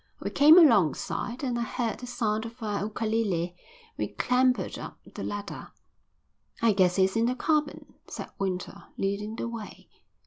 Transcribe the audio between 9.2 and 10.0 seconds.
the way.